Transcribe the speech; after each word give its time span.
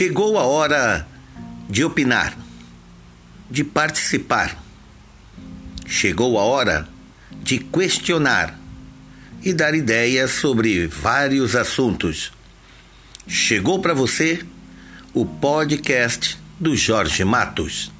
Chegou 0.00 0.38
a 0.38 0.44
hora 0.44 1.06
de 1.68 1.84
opinar, 1.84 2.34
de 3.50 3.62
participar. 3.62 4.56
Chegou 5.86 6.38
a 6.38 6.42
hora 6.42 6.88
de 7.42 7.58
questionar 7.58 8.58
e 9.42 9.52
dar 9.52 9.74
ideias 9.74 10.30
sobre 10.30 10.86
vários 10.86 11.54
assuntos. 11.54 12.32
Chegou 13.28 13.78
para 13.80 13.92
você 13.92 14.42
o 15.12 15.26
podcast 15.26 16.38
do 16.58 16.74
Jorge 16.74 17.22
Matos. 17.22 17.92